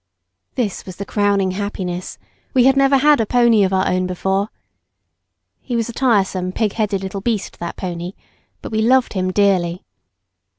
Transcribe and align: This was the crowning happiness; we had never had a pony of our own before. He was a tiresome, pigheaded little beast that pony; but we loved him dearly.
This 0.55 0.83
was 0.83 0.95
the 0.95 1.05
crowning 1.05 1.51
happiness; 1.51 2.17
we 2.55 2.63
had 2.63 2.75
never 2.75 2.97
had 2.97 3.21
a 3.21 3.25
pony 3.27 3.61
of 3.63 3.71
our 3.71 3.87
own 3.87 4.07
before. 4.07 4.49
He 5.61 5.75
was 5.75 5.89
a 5.89 5.93
tiresome, 5.93 6.53
pigheaded 6.53 7.03
little 7.03 7.21
beast 7.21 7.59
that 7.59 7.75
pony; 7.77 8.13
but 8.63 8.71
we 8.71 8.81
loved 8.81 9.13
him 9.13 9.31
dearly. 9.31 9.83